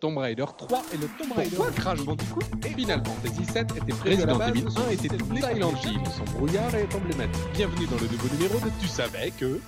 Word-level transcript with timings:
Tomb 0.00 0.16
Raider 0.16 0.44
3 0.56 0.82
et 0.94 0.96
le 0.96 1.08
Tomb 1.18 1.32
Raider. 1.36 1.56
Pourquoi 1.56 1.72
Crash 1.72 2.04
Bandicoot 2.04 2.40
et 2.64 2.68
Final 2.68 3.02
Fantasy 3.04 3.44
7 3.52 3.66
était 3.76 4.08
Resident 4.08 4.40
Evil 4.46 4.64
1 4.88 4.90
était 4.92 5.08
Silent 5.08 5.72
Hill. 5.84 6.00
Son 6.16 6.38
brouillard 6.38 6.72
est 6.76 6.94
emblématique. 6.94 7.42
Bienvenue 7.52 7.86
dans 7.86 7.96
le 7.96 8.06
nouveau 8.12 8.28
numéro 8.36 8.58
de 8.60 8.70
Tu 8.80 8.86
savais 8.86 9.32
que... 9.36 9.58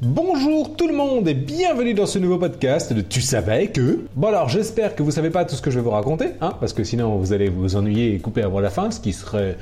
Bonjour 0.00 0.74
tout 0.74 0.86
le 0.86 0.94
monde 0.94 1.28
et 1.28 1.34
bienvenue 1.34 1.92
dans 1.92 2.06
ce 2.06 2.18
nouveau 2.18 2.38
podcast 2.38 2.94
de 2.94 3.02
Tu 3.02 3.20
savais 3.20 3.72
que... 3.72 4.06
Bon 4.16 4.28
alors 4.28 4.48
j'espère 4.48 4.94
que 4.94 5.02
vous 5.02 5.10
savez 5.10 5.28
pas 5.28 5.44
tout 5.44 5.54
ce 5.54 5.60
que 5.60 5.70
je 5.70 5.80
vais 5.80 5.84
vous 5.84 5.90
raconter, 5.90 6.30
hein, 6.40 6.54
parce 6.60 6.72
que 6.72 6.82
sinon 6.82 7.18
vous 7.18 7.34
allez 7.34 7.50
vous 7.50 7.76
ennuyer 7.76 8.14
et 8.14 8.18
couper 8.20 8.42
avant 8.42 8.60
la 8.60 8.70
fin, 8.70 8.90
ce 8.90 9.00
qui 9.00 9.12
serait 9.12 9.58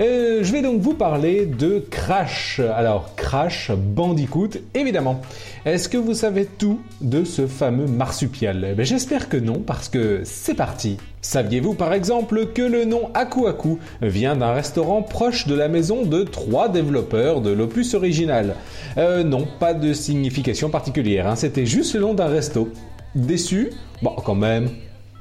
Euh, 0.00 0.40
je 0.42 0.52
vais 0.52 0.62
donc 0.62 0.80
vous 0.80 0.94
parler 0.94 1.44
de 1.46 1.84
Crash. 1.90 2.60
Alors, 2.60 3.14
Crash 3.16 3.70
Bandicoot, 3.72 4.50
évidemment. 4.74 5.20
Est-ce 5.64 5.88
que 5.88 5.96
vous 5.98 6.14
savez 6.14 6.46
tout 6.46 6.80
de 7.00 7.24
ce 7.24 7.46
fameux 7.46 7.86
marsupial? 7.86 8.66
Eh 8.70 8.74
ben, 8.74 8.86
J'espère 8.86 9.28
que 9.28 9.36
non, 9.36 9.60
parce 9.64 9.88
que 9.88 10.20
c'est 10.24 10.54
parti. 10.54 10.98
Saviez-vous 11.20 11.74
par 11.74 11.92
exemple 11.92 12.46
que 12.54 12.62
le 12.62 12.84
nom 12.84 13.10
Aku 13.14 13.46
Aku 13.46 13.78
vient 14.00 14.34
d'un 14.36 14.52
restaurant 14.52 15.02
proche 15.02 15.46
de 15.46 15.54
la 15.54 15.68
maison 15.68 16.02
de 16.04 16.22
trois 16.24 16.68
développeurs 16.68 17.40
de 17.40 17.50
l'opus 17.50 17.94
original? 17.94 18.54
Euh, 18.98 19.22
Non, 19.22 19.46
pas 19.60 19.74
de 19.74 19.92
signification 19.92 20.68
particulière, 20.68 21.26
hein. 21.28 21.36
c'était 21.36 21.66
juste 21.66 21.94
le 21.94 22.00
nom 22.00 22.14
d'un 22.14 22.26
resto. 22.26 22.68
Déçu? 23.14 23.70
Bon, 24.00 24.14
quand 24.24 24.34
même. 24.34 24.68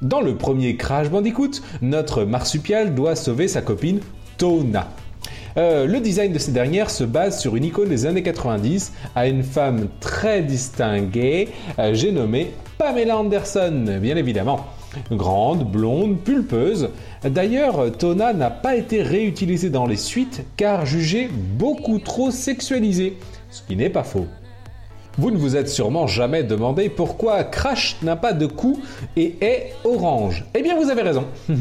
Dans 0.02 0.22
le 0.22 0.36
premier 0.36 0.78
Crash 0.78 1.12
Bandicoot, 1.12 1.62
notre 1.84 2.24
marsupial 2.24 2.96
doit 2.96 3.16
sauver 3.16 3.48
sa 3.48 3.62
copine 3.62 4.00
Tona. 4.40 4.90
Euh, 5.58 5.86
le 5.86 6.00
design 6.00 6.34
de 6.34 6.40
ces 6.40 6.52
dernières 6.52 6.90
se 6.90 7.04
base 7.04 7.40
sur 7.40 7.56
une 7.56 7.66
icône 7.66 7.90
des 7.90 8.08
années 8.08 8.24
90 8.24 8.94
à 9.16 9.28
une 9.28 9.44
femme 9.44 9.90
très 10.00 10.42
distinguée, 10.42 11.50
euh, 11.78 11.94
j'ai 11.94 12.12
nommé 12.12 12.52
Pamela 12.80 13.16
Anderson, 13.16 14.00
bien 14.02 14.18
évidemment. 14.18 14.66
Grande, 15.12 15.70
blonde, 15.70 16.18
pulpeuse. 16.18 16.90
D'ailleurs, 17.24 17.96
Tona 17.96 18.34
n'a 18.34 18.50
pas 18.50 18.76
été 18.76 19.04
réutilisée 19.04 19.70
dans 19.70 19.86
les 19.86 19.98
suites 19.98 20.44
car 20.58 20.88
jugée 20.88 21.30
beaucoup 21.32 22.00
trop 22.00 22.32
sexualisée, 22.32 23.18
ce 23.52 23.62
qui 23.62 23.76
n'est 23.76 23.92
pas 23.92 24.04
faux. 24.04 24.26
Vous 25.18 25.32
ne 25.32 25.38
vous 25.38 25.58
êtes 25.58 25.70
sûrement 25.70 26.08
jamais 26.08 26.44
demandé 26.44 26.90
pourquoi 26.90 27.44
Crash 27.44 27.98
n'a 28.02 28.16
pas 28.16 28.34
de 28.34 28.46
cou 28.46 28.80
et 29.18 29.36
est 29.42 29.74
orange. 29.84 30.46
Eh 30.56 30.62
bien, 30.62 30.80
vous 30.80 30.90
avez 30.90 31.02
raison. 31.02 31.26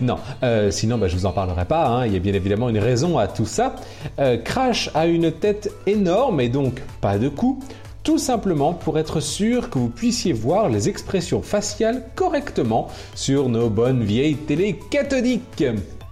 Non, 0.00 0.16
euh, 0.42 0.72
sinon 0.72 0.98
bah, 0.98 1.06
je 1.06 1.16
vous 1.16 1.26
en 1.26 1.32
parlerai 1.32 1.64
pas, 1.64 1.86
hein. 1.86 2.06
il 2.06 2.12
y 2.12 2.16
a 2.16 2.18
bien 2.18 2.34
évidemment 2.34 2.68
une 2.68 2.78
raison 2.78 3.18
à 3.18 3.28
tout 3.28 3.46
ça. 3.46 3.76
Euh, 4.18 4.36
Crash 4.36 4.90
a 4.94 5.06
une 5.06 5.30
tête 5.30 5.72
énorme 5.86 6.40
et 6.40 6.48
donc 6.48 6.82
pas 7.00 7.18
de 7.18 7.28
cou, 7.28 7.60
tout 8.02 8.18
simplement 8.18 8.72
pour 8.72 8.98
être 8.98 9.20
sûr 9.20 9.70
que 9.70 9.78
vous 9.78 9.88
puissiez 9.88 10.32
voir 10.32 10.68
les 10.68 10.88
expressions 10.88 11.42
faciales 11.42 12.02
correctement 12.16 12.88
sur 13.14 13.48
nos 13.48 13.70
bonnes 13.70 14.02
vieilles 14.02 14.36
télé 14.36 14.78
cathodiques. 14.90 15.64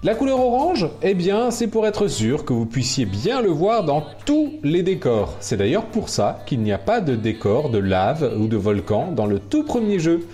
La 0.05 0.15
couleur 0.15 0.39
orange 0.39 0.87
Eh 1.03 1.15
bien, 1.15 1.51
c'est 1.51 1.67
pour 1.67 1.87
être 1.87 2.09
sûr 2.09 2.45
que 2.45 2.53
vous 2.53 2.67
puissiez 2.67 3.07
bien 3.07 3.41
le 3.41 3.49
voir 3.49 3.85
dans 3.85 4.05
tous 4.27 4.53
les 4.63 4.83
décors. 4.83 5.35
C'est 5.41 5.57
d'ailleurs 5.57 5.87
pour 5.87 6.11
ça 6.11 6.43
qu'il 6.45 6.61
n'y 6.61 6.73
a 6.73 6.79
pas 6.79 7.01
de 7.01 7.17
décor 7.17 7.71
de 7.71 7.79
lave 7.79 8.35
ou 8.39 8.47
de 8.47 8.59
volcan 8.59 9.13
dans 9.13 9.25
le 9.25 9.39
tout 9.39 9.63
premier 9.63 9.99
jeu. 9.99 10.27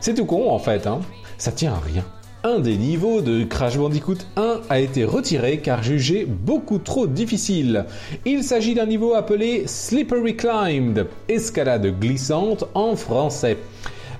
C'est 0.00 0.14
tout 0.14 0.24
con 0.24 0.52
en 0.52 0.60
fait, 0.60 0.86
hein. 0.86 1.00
Ça 1.36 1.50
tient 1.50 1.72
à 1.72 1.80
rien. 1.80 2.04
Un 2.44 2.60
des 2.60 2.76
niveaux 2.76 3.20
de 3.20 3.42
Crash 3.42 3.76
Bandicoot 3.76 4.18
1 4.36 4.60
a 4.70 4.78
été 4.78 5.04
retiré 5.04 5.58
car 5.58 5.82
jugé 5.82 6.24
beaucoup 6.24 6.78
trop 6.78 7.08
difficile. 7.08 7.86
Il 8.24 8.44
s'agit 8.44 8.76
d'un 8.76 8.86
niveau 8.86 9.14
appelé 9.14 9.64
Slippery 9.66 10.36
Climbed, 10.36 11.08
escalade 11.28 11.98
glissante 11.98 12.66
en 12.74 12.94
français. 12.94 13.56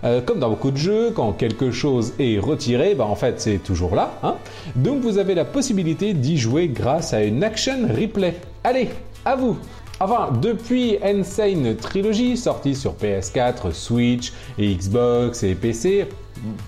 Euh, 0.04 0.20
comme 0.20 0.38
dans 0.38 0.50
beaucoup 0.50 0.70
de 0.70 0.77
jeux, 0.77 1.10
quand 1.10 1.32
quelque 1.32 1.70
chose 1.70 2.14
est 2.18 2.38
retiré, 2.38 2.94
bah 2.94 3.04
en 3.04 3.16
fait 3.16 3.41
c'est 3.41 3.58
toujours 3.58 3.94
là. 3.94 4.12
Hein. 4.22 4.36
Donc 4.76 5.00
vous 5.00 5.19
avez 5.19 5.34
la 5.34 5.44
possibilité 5.44 6.14
d'y 6.14 6.38
jouer 6.38 6.69
grâce 6.69 7.12
à 7.12 7.22
une 7.22 7.42
action 7.42 7.88
replay. 7.88 8.36
Allez, 8.64 8.88
à 9.25 9.36
vous 9.36 9.56
Enfin, 10.00 10.31
depuis 10.41 10.97
Insane 11.03 11.75
Trilogy, 11.75 12.36
sortie 12.36 12.76
sur 12.76 12.94
PS4, 12.94 13.72
Switch, 13.72 14.32
et 14.56 14.72
Xbox 14.72 15.42
et 15.42 15.56
PC, 15.56 16.06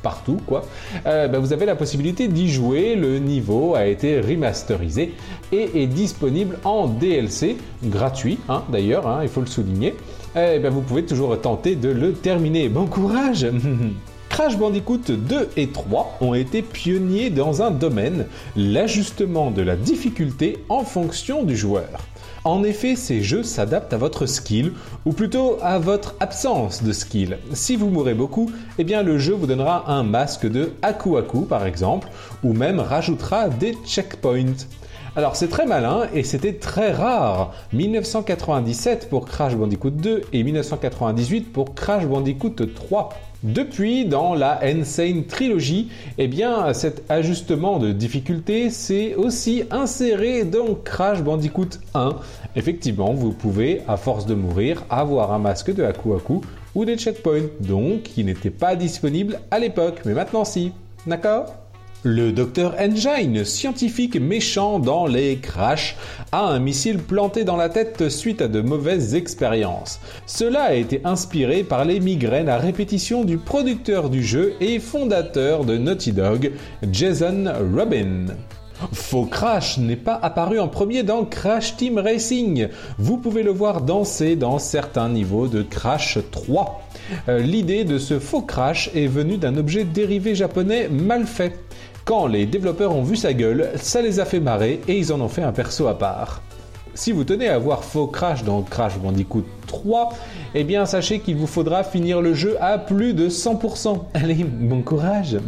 partout 0.02 0.38
quoi, 0.46 0.64
euh, 1.06 1.28
bah, 1.28 1.38
vous 1.38 1.52
avez 1.52 1.64
la 1.64 1.76
possibilité 1.76 2.26
d'y 2.26 2.48
jouer. 2.50 2.96
Le 2.96 3.20
niveau 3.20 3.76
a 3.76 3.86
été 3.86 4.20
remasterisé 4.20 5.14
et 5.52 5.82
est 5.82 5.86
disponible 5.86 6.58
en 6.64 6.88
DLC, 6.88 7.56
gratuit 7.84 8.38
hein, 8.48 8.64
d'ailleurs, 8.68 9.06
hein, 9.06 9.20
il 9.22 9.28
faut 9.28 9.40
le 9.40 9.46
souligner. 9.46 9.94
Eh 10.36 10.60
ben, 10.60 10.70
vous 10.70 10.80
pouvez 10.80 11.04
toujours 11.04 11.40
tenter 11.40 11.74
de 11.74 11.88
le 11.88 12.12
terminer. 12.12 12.68
Bon 12.68 12.86
courage 12.86 13.46
Crash 14.40 14.56
Bandicoot 14.56 15.10
2 15.10 15.50
et 15.58 15.66
3 15.66 16.16
ont 16.22 16.32
été 16.32 16.62
pionniers 16.62 17.28
dans 17.28 17.60
un 17.60 17.70
domaine, 17.70 18.24
l'ajustement 18.56 19.50
de 19.50 19.60
la 19.60 19.76
difficulté 19.76 20.64
en 20.70 20.82
fonction 20.82 21.42
du 21.42 21.54
joueur. 21.54 21.90
En 22.44 22.64
effet, 22.64 22.96
ces 22.96 23.20
jeux 23.20 23.42
s'adaptent 23.42 23.92
à 23.92 23.98
votre 23.98 24.24
skill, 24.24 24.72
ou 25.04 25.12
plutôt 25.12 25.58
à 25.60 25.78
votre 25.78 26.14
absence 26.20 26.82
de 26.82 26.90
skill. 26.90 27.36
Si 27.52 27.76
vous 27.76 27.90
mourrez 27.90 28.14
beaucoup, 28.14 28.50
eh 28.78 28.84
bien 28.84 29.02
le 29.02 29.18
jeu 29.18 29.34
vous 29.34 29.46
donnera 29.46 29.90
un 29.92 30.04
masque 30.04 30.50
de 30.50 30.72
Aku 30.80 31.18
Aku 31.18 31.42
par 31.42 31.66
exemple, 31.66 32.08
ou 32.42 32.54
même 32.54 32.80
rajoutera 32.80 33.50
des 33.50 33.76
checkpoints. 33.84 34.64
Alors 35.16 35.36
c'est 35.36 35.48
très 35.48 35.66
malin 35.66 36.06
et 36.14 36.22
c'était 36.22 36.54
très 36.54 36.92
rare. 36.92 37.52
1997 37.74 39.10
pour 39.10 39.26
Crash 39.26 39.54
Bandicoot 39.54 39.90
2 39.90 40.22
et 40.32 40.42
1998 40.42 41.52
pour 41.52 41.74
Crash 41.74 42.06
Bandicoot 42.06 42.56
3. 42.74 43.10
Depuis, 43.42 44.04
dans 44.04 44.34
la 44.34 44.62
Insane 44.62 45.24
Trilogy, 45.24 45.88
eh 46.18 46.28
bien, 46.28 46.74
cet 46.74 47.10
ajustement 47.10 47.78
de 47.78 47.90
difficulté 47.90 48.68
s'est 48.68 49.14
aussi 49.14 49.64
inséré 49.70 50.44
dans 50.44 50.74
Crash 50.74 51.22
Bandicoot 51.22 51.78
1. 51.94 52.16
Effectivement, 52.54 53.14
vous 53.14 53.32
pouvez, 53.32 53.80
à 53.88 53.96
force 53.96 54.26
de 54.26 54.34
mourir, 54.34 54.84
avoir 54.90 55.32
un 55.32 55.38
masque 55.38 55.72
de 55.74 55.82
Aku 55.82 56.12
Aku 56.12 56.40
ou 56.74 56.84
des 56.84 56.98
checkpoints, 56.98 57.48
donc 57.60 58.02
qui 58.02 58.24
n'étaient 58.24 58.50
pas 58.50 58.76
disponibles 58.76 59.40
à 59.50 59.58
l'époque, 59.58 60.02
mais 60.04 60.12
maintenant 60.12 60.44
si. 60.44 60.72
D'accord? 61.06 61.46
Le 62.02 62.32
docteur 62.32 62.76
Engine, 62.78 63.44
scientifique 63.44 64.18
méchant 64.18 64.78
dans 64.78 65.06
les 65.06 65.36
crashs, 65.36 65.96
a 66.32 66.46
un 66.46 66.58
missile 66.58 66.98
planté 66.98 67.44
dans 67.44 67.56
la 67.56 67.68
tête 67.68 68.08
suite 68.08 68.40
à 68.40 68.48
de 68.48 68.62
mauvaises 68.62 69.14
expériences. 69.14 70.00
Cela 70.26 70.62
a 70.62 70.74
été 70.74 71.02
inspiré 71.04 71.62
par 71.62 71.84
les 71.84 72.00
migraines 72.00 72.48
à 72.48 72.56
répétition 72.56 73.24
du 73.24 73.36
producteur 73.36 74.08
du 74.08 74.22
jeu 74.22 74.54
et 74.60 74.78
fondateur 74.78 75.64
de 75.64 75.76
Naughty 75.76 76.12
Dog, 76.12 76.52
Jason 76.90 77.52
Robin. 77.76 78.26
Faux 78.92 79.26
Crash 79.26 79.76
n'est 79.76 79.96
pas 79.96 80.18
apparu 80.22 80.58
en 80.58 80.68
premier 80.68 81.02
dans 81.02 81.26
Crash 81.26 81.76
Team 81.76 81.98
Racing. 81.98 82.68
Vous 82.98 83.18
pouvez 83.18 83.42
le 83.42 83.50
voir 83.50 83.82
danser 83.82 84.36
dans 84.36 84.58
certains 84.58 85.10
niveaux 85.10 85.48
de 85.48 85.62
Crash 85.62 86.18
3. 86.30 86.80
Euh, 87.28 87.40
l'idée 87.40 87.84
de 87.84 87.98
ce 87.98 88.18
faux 88.18 88.40
Crash 88.40 88.90
est 88.94 89.06
venue 89.06 89.36
d'un 89.36 89.56
objet 89.56 89.84
dérivé 89.84 90.34
japonais 90.34 90.88
mal 90.88 91.26
fait. 91.26 91.58
Quand 92.10 92.26
les 92.26 92.44
développeurs 92.44 92.96
ont 92.96 93.04
vu 93.04 93.14
sa 93.14 93.32
gueule, 93.32 93.70
ça 93.76 94.02
les 94.02 94.18
a 94.18 94.24
fait 94.24 94.40
marrer 94.40 94.80
et 94.88 94.98
ils 94.98 95.12
en 95.12 95.20
ont 95.20 95.28
fait 95.28 95.44
un 95.44 95.52
perso 95.52 95.86
à 95.86 95.96
part. 95.96 96.42
Si 96.92 97.12
vous 97.12 97.22
tenez 97.22 97.46
à 97.46 97.56
voir 97.56 97.84
faux 97.84 98.08
Crash 98.08 98.42
dans 98.42 98.62
Crash 98.62 98.98
Bandicoot 98.98 99.44
3, 99.68 100.08
eh 100.56 100.64
bien 100.64 100.86
sachez 100.86 101.20
qu'il 101.20 101.36
vous 101.36 101.46
faudra 101.46 101.84
finir 101.84 102.20
le 102.20 102.34
jeu 102.34 102.56
à 102.60 102.78
plus 102.78 103.14
de 103.14 103.28
100%. 103.28 104.06
Allez, 104.14 104.42
bon 104.42 104.82
courage 104.82 105.38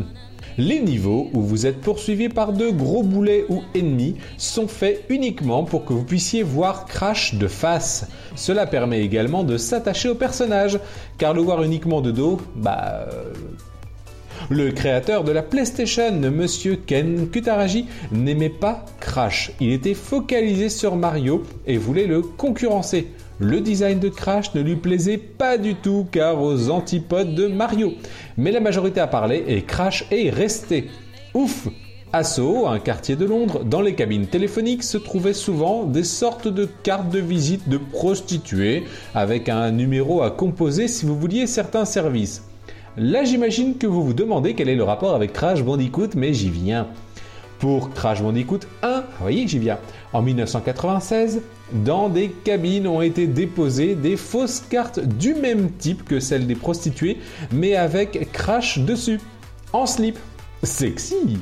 les 0.59 0.81
niveaux 0.81 1.31
où 1.33 1.41
vous 1.41 1.65
êtes 1.65 1.81
poursuivi 1.81 2.29
par 2.29 2.53
de 2.53 2.69
gros 2.69 3.03
boulets 3.03 3.47
ou 3.49 3.63
ennemis 3.75 4.17
sont 4.37 4.69
faits 4.69 5.03
uniquement 5.09 5.65
pour 5.65 5.87
que 5.87 5.95
vous 5.95 6.05
puissiez 6.05 6.43
voir 6.43 6.85
Crash 6.85 7.37
de 7.37 7.49
face. 7.49 8.07
Cela 8.37 8.67
permet 8.67 9.01
également 9.01 9.45
de 9.45 9.57
s'attacher 9.57 10.11
au 10.11 10.15
personnage, 10.15 10.79
car 11.17 11.33
le 11.33 11.41
voir 11.41 11.63
uniquement 11.63 12.03
de 12.03 12.11
dos, 12.11 12.39
bah... 12.55 13.09
Le 14.55 14.71
créateur 14.71 15.25
de 15.25 15.33
la 15.33 15.43
PlayStation, 15.43 16.13
Monsieur 16.13 16.77
Ken 16.77 17.31
Kutaragi, 17.31 17.87
n'aimait 18.11 18.51
pas 18.51 18.85
Crash. 19.01 19.51
Il 19.61 19.73
était 19.73 19.95
focalisé 19.95 20.69
sur 20.69 20.95
Mario 20.95 21.43
et 21.67 21.79
voulait 21.79 22.07
le 22.07 22.21
concurrencer. 22.21 23.07
Le 23.39 23.63
design 23.63 23.99
de 23.99 24.11
Crash 24.11 24.53
ne 24.55 24.61
lui 24.61 24.77
plaisait 24.77 25.17
pas 25.17 25.57
du 25.57 25.75
tout 25.75 26.07
car 26.13 26.43
aux 26.43 26.69
antipodes 26.69 27.35
de 27.35 27.47
Mario. 27.47 27.95
Mais 28.37 28.51
la 28.51 28.61
majorité 28.61 29.01
a 29.01 29.07
parlé 29.07 29.43
et 29.49 29.63
Crash 29.63 30.05
est 30.11 30.29
resté. 30.29 30.91
Ouf 31.33 31.69
à 32.13 32.23
Soho, 32.23 32.67
un 32.67 32.79
quartier 32.79 33.17
de 33.17 33.25
Londres, 33.25 33.65
dans 33.65 33.81
les 33.81 33.95
cabines 33.95 34.27
téléphoniques 34.27 34.83
se 34.83 34.99
trouvaient 34.99 35.33
souvent 35.33 35.85
des 35.85 36.05
sortes 36.05 36.49
de 36.49 36.69
cartes 36.83 37.09
de 37.09 37.21
visite 37.21 37.71
de 37.71 37.79
prostituées 37.79 38.85
avec 39.15 39.49
un 39.49 39.71
numéro 39.71 40.21
à 40.21 40.31
composer 40.31 40.89
si 40.89 41.07
vous 41.07 41.19
vouliez 41.19 41.47
certains 41.47 41.87
services. 41.87 42.43
Là, 42.99 43.25
j'imagine 43.25 43.79
que 43.79 43.87
vous 43.87 44.05
vous 44.05 44.13
demandez 44.13 44.55
quel 44.55 44.69
est 44.69 44.75
le 44.75 44.85
rapport 44.85 45.15
avec 45.15 45.33
Crash 45.33 45.63
Bandicoot, 45.63 46.11
mais 46.15 46.35
j'y 46.35 46.51
viens. 46.51 46.89
Pour 47.59 47.91
Crash 47.91 48.21
Bandicoot 48.21 48.61
1, 48.83 49.05
voyez, 49.21 49.49
j'y 49.49 49.59
viens. 49.59 49.79
En 50.13 50.21
1996, 50.21 51.41
dans 51.73 52.11
des 52.11 52.29
cabines 52.29 52.87
ont 52.87 53.01
été 53.01 53.27
déposées 53.27 53.95
des 53.95 54.19
fausses 54.19 54.63
cartes 54.69 55.01
du 55.01 55.35
même 55.35 55.71
type 55.71 56.05
que 56.05 56.21
celles 56.21 56.47
des 56.47 56.55
prostituées, 56.55 57.17
mais 57.51 57.77
avec 57.77 58.31
Crash 58.33 58.79
dessus. 58.81 59.21
En 59.73 59.87
slip. 59.87 60.19
Sexy 60.63 61.39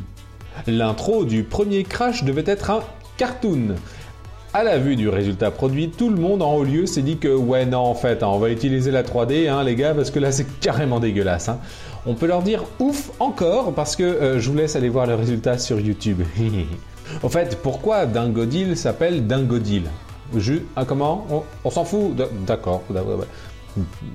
L'intro 0.69 1.25
du 1.25 1.43
premier 1.43 1.82
Crash 1.82 2.23
devait 2.23 2.44
être 2.47 2.70
un 2.70 2.81
cartoon. 3.17 3.75
À 4.52 4.64
la 4.64 4.79
vue 4.79 4.97
du 4.97 5.08
résultat 5.08 5.52
produit, 5.52 5.91
tout 5.91 6.11
le 6.11 6.17
monde 6.17 6.43
en 6.43 6.55
haut 6.55 6.64
lieu 6.64 6.85
s'est 6.85 7.02
dit 7.02 7.19
que 7.19 7.29
ouais 7.29 7.67
non 7.67 7.79
en 7.79 7.94
fait, 7.94 8.25
hein, 8.25 8.26
on 8.32 8.41
va 8.41 8.50
utiliser 8.50 8.91
la 8.91 9.05
3D 9.05 9.49
hein, 9.49 9.62
les 9.62 9.76
gars 9.76 9.94
parce 9.94 10.11
que 10.11 10.19
là 10.19 10.32
c'est 10.32 10.47
carrément 10.58 10.99
dégueulasse. 10.99 11.49
Hein. 11.49 11.61
On 12.05 12.14
peut 12.14 12.26
leur 12.26 12.43
dire 12.43 12.64
ouf 12.81 13.12
encore 13.20 13.73
parce 13.75 13.94
que 13.94 14.02
euh, 14.02 14.41
je 14.41 14.50
vous 14.50 14.56
laisse 14.56 14.75
aller 14.75 14.88
voir 14.88 15.06
le 15.06 15.14
résultat 15.14 15.56
sur 15.56 15.79
YouTube. 15.79 16.23
Au 17.23 17.29
fait, 17.29 17.58
pourquoi 17.62 18.06
Dingodil 18.06 18.76
s'appelle 18.76 19.29
Dingodil? 19.29 19.85
Je, 20.37 20.55
ah, 20.75 20.85
comment? 20.85 21.44
On, 21.64 21.70
s'en 21.70 21.85
fout 21.85 22.17
D'accord. 22.44 22.82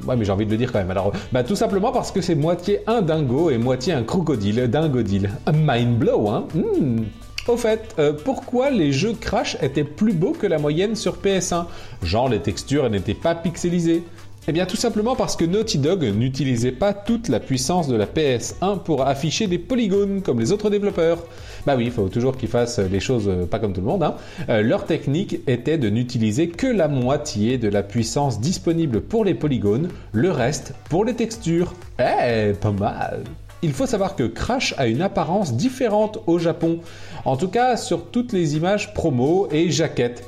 Ouais, 0.06 0.16
mais 0.18 0.26
j'ai 0.26 0.32
envie 0.32 0.46
de 0.46 0.52
le 0.52 0.58
dire 0.58 0.74
quand 0.74 0.80
même. 0.80 0.92
Alors, 0.92 1.14
bah, 1.32 1.44
tout 1.44 1.56
simplement 1.56 1.94
parce 1.94 2.12
que 2.12 2.20
c'est 2.20 2.36
moitié 2.36 2.82
un 2.88 3.02
dingo 3.02 3.50
et 3.52 3.58
moitié 3.58 3.94
un 3.94 4.04
crocodile. 4.04 4.70
Dingodil. 4.70 5.30
Mind 5.54 5.98
blow, 5.98 6.30
hein 6.30 6.46
hmm. 6.54 7.04
Au 7.48 7.58
fait, 7.58 7.94
euh, 8.00 8.12
pourquoi 8.12 8.72
les 8.72 8.92
jeux 8.92 9.14
Crash 9.14 9.58
étaient 9.62 9.84
plus 9.84 10.14
beaux 10.14 10.32
que 10.32 10.48
la 10.48 10.58
moyenne 10.58 10.96
sur 10.96 11.18
PS1 11.18 11.66
Genre 12.02 12.28
les 12.28 12.40
textures 12.40 12.90
n'étaient 12.90 13.14
pas 13.14 13.36
pixelisées 13.36 14.04
eh 14.48 14.52
bien 14.52 14.68
tout 14.68 14.76
simplement 14.76 15.16
parce 15.16 15.36
que 15.36 15.44
Naughty 15.44 15.80
Dog 15.80 16.04
n'utilisait 16.04 16.72
pas 16.72 16.94
toute 16.94 17.30
la 17.30 17.40
puissance 17.40 17.88
de 17.88 17.96
la 17.96 18.06
PS1 18.06 18.84
pour 18.84 19.02
afficher 19.08 19.48
des 19.48 19.58
polygones 19.58 20.22
comme 20.22 20.40
les 20.40 20.52
autres 20.52 20.70
développeurs. 20.70 21.24
Bah 21.66 21.74
oui, 21.76 21.86
il 21.86 21.92
faut 21.92 22.10
toujours 22.10 22.38
qu'ils 22.38 22.50
fassent 22.50 22.78
les 22.78 23.00
choses 23.00 23.28
euh, 23.28 23.48
pas 23.48 23.58
comme 23.58 23.74
tout 23.74 23.82
le 23.82 23.88
monde. 23.88 24.04
Hein. 24.04 24.16
Euh, 24.50 24.62
leur 24.62 24.86
technique 24.86 25.40
était 25.48 25.80
de 25.80 25.90
n'utiliser 25.90 26.50
que 26.50 26.68
la 26.68 26.88
moitié 26.88 27.58
de 27.58 27.70
la 27.70 27.82
puissance 27.82 28.40
disponible 28.40 29.02
pour 29.02 29.26
les 29.26 29.34
polygones, 29.34 29.90
le 30.12 30.30
reste 30.30 30.76
pour 30.90 31.06
les 31.06 31.16
textures. 31.16 31.74
Eh, 32.00 32.54
pas 32.54 32.72
mal 32.72 33.24
il 33.66 33.74
faut 33.74 33.88
savoir 33.88 34.16
que 34.16 34.24
Crash 34.24 34.76
a 34.78 34.86
une 34.86 35.02
apparence 35.02 35.54
différente 35.54 36.20
au 36.28 36.38
Japon, 36.38 36.82
en 37.26 37.36
tout 37.36 37.48
cas 37.48 37.78
sur 37.78 38.12
toutes 38.12 38.32
les 38.32 38.56
images 38.56 38.94
promo 38.94 39.48
et 39.52 39.72
jaquettes. 39.72 40.24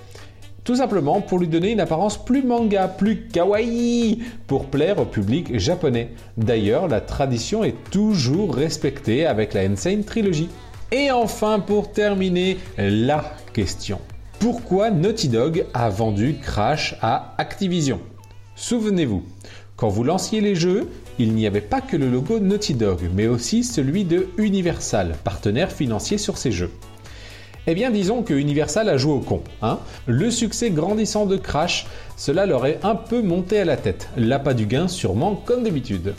Tout 0.63 0.75
simplement 0.75 1.21
pour 1.21 1.37
lui 1.37 1.47
donner 1.47 1.71
une 1.71 1.79
apparence 1.79 2.17
plus 2.17 2.43
manga, 2.43 2.87
plus 2.87 3.27
kawaii, 3.27 4.23
pour 4.47 4.65
plaire 4.65 4.97
au 4.97 5.05
public 5.05 5.59
japonais. 5.59 6.09
D'ailleurs, 6.35 6.87
la 6.87 6.99
tradition 6.99 7.63
est 7.63 7.75
toujours 7.91 8.55
respectée 8.55 9.27
avec 9.27 9.53
la 9.53 9.61
Insane 9.61 10.03
Trilogy. 10.03 10.49
Et 10.91 11.11
enfin, 11.11 11.59
pour 11.59 11.91
terminer, 11.91 12.57
la 12.77 13.23
question. 13.53 13.99
Pourquoi 14.39 14.89
Naughty 14.89 15.29
Dog 15.29 15.65
a 15.75 15.89
vendu 15.89 16.37
Crash 16.41 16.95
à 17.03 17.35
Activision? 17.37 18.01
Souvenez-vous, 18.55 19.23
quand 19.77 19.89
vous 19.89 20.03
lanciez 20.03 20.41
les 20.41 20.55
jeux, 20.55 20.89
il 21.19 21.33
n'y 21.33 21.45
avait 21.45 21.61
pas 21.61 21.81
que 21.81 21.95
le 21.95 22.09
logo 22.09 22.39
Naughty 22.39 22.73
Dog, 22.73 23.11
mais 23.13 23.27
aussi 23.27 23.63
celui 23.63 24.05
de 24.05 24.27
Universal, 24.37 25.13
partenaire 25.23 25.71
financier 25.71 26.17
sur 26.17 26.39
ces 26.39 26.51
jeux. 26.51 26.71
Eh 27.67 27.75
bien, 27.75 27.91
disons 27.91 28.23
que 28.23 28.33
Universal 28.33 28.89
a 28.89 28.97
joué 28.97 29.13
au 29.13 29.19
con. 29.19 29.43
Hein. 29.61 29.77
Le 30.07 30.31
succès 30.31 30.71
grandissant 30.71 31.27
de 31.27 31.37
Crash, 31.37 31.85
cela 32.15 32.47
leur 32.47 32.65
est 32.65 32.79
un 32.83 32.95
peu 32.95 33.21
monté 33.21 33.59
à 33.59 33.65
la 33.65 33.77
tête. 33.77 34.09
L'appât 34.17 34.55
du 34.55 34.65
gain, 34.65 34.87
sûrement, 34.87 35.35
comme 35.35 35.63
d'habitude. 35.63 36.15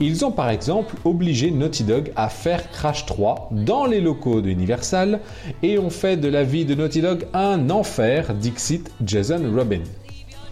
Ils 0.00 0.24
ont 0.24 0.32
par 0.32 0.48
exemple 0.48 0.94
obligé 1.04 1.50
Naughty 1.50 1.84
Dog 1.84 2.12
à 2.16 2.30
faire 2.30 2.70
Crash 2.70 3.04
3 3.04 3.50
dans 3.50 3.84
les 3.84 4.00
locaux 4.00 4.40
d'Universal 4.40 5.20
et 5.62 5.78
ont 5.78 5.90
fait 5.90 6.16
de 6.16 6.28
la 6.28 6.44
vie 6.44 6.64
de 6.64 6.74
Naughty 6.74 7.02
Dog 7.02 7.26
un 7.34 7.68
enfer, 7.68 8.32
Dixit 8.32 8.90
Jason 9.04 9.42
Robin. 9.54 9.82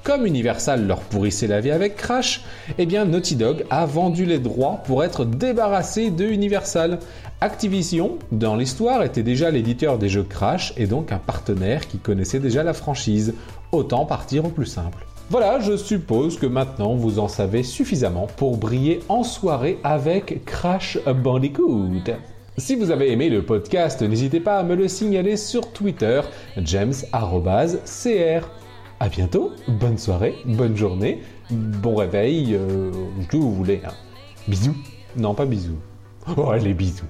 Comme 0.02 0.24
Universal 0.24 0.86
leur 0.86 1.00
pourrissait 1.00 1.46
la 1.46 1.60
vie 1.60 1.70
avec 1.70 1.96
Crash, 1.96 2.42
eh 2.78 2.86
bien 2.86 3.04
Naughty 3.04 3.36
Dog 3.36 3.66
a 3.68 3.84
vendu 3.84 4.24
les 4.24 4.38
droits 4.38 4.80
pour 4.86 5.04
être 5.04 5.26
débarrassé 5.26 6.10
de 6.10 6.24
Universal. 6.24 7.00
Activision, 7.42 8.18
dans 8.32 8.56
l'histoire, 8.56 9.02
était 9.02 9.22
déjà 9.22 9.50
l'éditeur 9.50 9.98
des 9.98 10.08
jeux 10.08 10.22
Crash 10.22 10.72
et 10.78 10.86
donc 10.86 11.12
un 11.12 11.18
partenaire 11.18 11.86
qui 11.86 11.98
connaissait 11.98 12.40
déjà 12.40 12.62
la 12.62 12.72
franchise. 12.72 13.34
Autant 13.72 14.06
partir 14.06 14.46
au 14.46 14.48
plus 14.48 14.66
simple. 14.66 15.06
Voilà, 15.28 15.60
je 15.60 15.76
suppose 15.76 16.38
que 16.38 16.46
maintenant 16.46 16.94
vous 16.94 17.18
en 17.18 17.28
savez 17.28 17.62
suffisamment 17.62 18.26
pour 18.36 18.56
briller 18.56 19.00
en 19.08 19.22
soirée 19.22 19.78
avec 19.84 20.44
Crash 20.46 20.98
Bandicoot. 21.06 21.90
Si 22.56 22.74
vous 22.74 22.90
avez 22.90 23.12
aimé 23.12 23.28
le 23.28 23.44
podcast, 23.44 24.02
n'hésitez 24.02 24.40
pas 24.40 24.58
à 24.58 24.62
me 24.62 24.74
le 24.74 24.88
signaler 24.88 25.36
sur 25.36 25.72
Twitter, 25.72 26.22
james.cr. 26.56 28.48
À 29.02 29.08
bientôt, 29.08 29.52
bonne 29.66 29.96
soirée, 29.96 30.34
bonne 30.44 30.76
journée, 30.76 31.22
bon 31.50 31.96
réveil, 31.96 32.54
euh, 32.54 32.90
que 33.30 33.38
vous 33.38 33.54
voulez. 33.54 33.80
Hein. 33.82 33.94
Bisous. 34.46 34.76
Non, 35.16 35.34
pas 35.34 35.46
bisous. 35.46 35.78
Oh, 36.36 36.50
allez, 36.50 36.74
bisous. 36.74 37.06